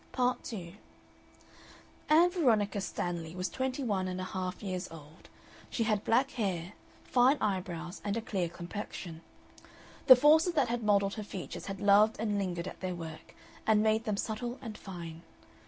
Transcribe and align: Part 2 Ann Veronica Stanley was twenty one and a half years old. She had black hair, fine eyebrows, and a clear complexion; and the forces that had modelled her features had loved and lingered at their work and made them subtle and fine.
Part 0.13 0.43
2 0.45 0.73
Ann 2.09 2.31
Veronica 2.31 2.81
Stanley 2.81 3.35
was 3.35 3.49
twenty 3.49 3.83
one 3.83 4.07
and 4.07 4.19
a 4.19 4.23
half 4.23 4.63
years 4.63 4.89
old. 4.89 5.29
She 5.69 5.83
had 5.83 6.03
black 6.03 6.31
hair, 6.31 6.73
fine 7.03 7.37
eyebrows, 7.39 8.01
and 8.03 8.17
a 8.17 8.21
clear 8.21 8.49
complexion; 8.49 9.21
and 9.99 10.07
the 10.07 10.15
forces 10.15 10.53
that 10.53 10.69
had 10.69 10.81
modelled 10.81 11.13
her 11.13 11.23
features 11.23 11.67
had 11.67 11.79
loved 11.81 12.15
and 12.19 12.39
lingered 12.39 12.67
at 12.67 12.79
their 12.79 12.95
work 12.95 13.35
and 13.67 13.83
made 13.83 14.05
them 14.05 14.17
subtle 14.17 14.57
and 14.59 14.75
fine. 14.75 15.21